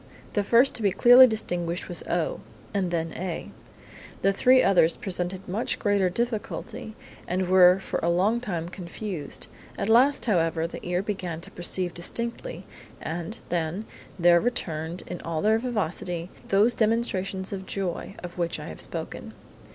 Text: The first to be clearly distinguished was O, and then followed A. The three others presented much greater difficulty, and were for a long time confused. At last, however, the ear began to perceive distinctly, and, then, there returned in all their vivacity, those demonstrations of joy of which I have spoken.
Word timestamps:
The 0.33 0.41
first 0.41 0.73
to 0.73 0.81
be 0.81 0.91
clearly 0.91 1.27
distinguished 1.27 1.87
was 1.87 2.01
O, 2.09 2.39
and 2.73 2.89
then 2.89 3.09
followed 3.11 3.21
A. 3.21 3.51
The 4.23 4.33
three 4.33 4.63
others 4.63 4.97
presented 4.97 5.47
much 5.47 5.77
greater 5.77 6.09
difficulty, 6.09 6.95
and 7.27 7.47
were 7.47 7.77
for 7.79 7.99
a 8.01 8.09
long 8.09 8.39
time 8.41 8.67
confused. 8.67 9.45
At 9.77 9.89
last, 9.89 10.25
however, 10.25 10.65
the 10.65 10.83
ear 10.83 11.03
began 11.03 11.39
to 11.41 11.51
perceive 11.51 11.93
distinctly, 11.93 12.65
and, 12.99 13.37
then, 13.49 13.85
there 14.17 14.41
returned 14.41 15.03
in 15.05 15.21
all 15.21 15.43
their 15.43 15.59
vivacity, 15.59 16.31
those 16.47 16.73
demonstrations 16.73 17.53
of 17.53 17.67
joy 17.67 18.15
of 18.23 18.39
which 18.39 18.59
I 18.59 18.69
have 18.69 18.81
spoken. 18.81 19.33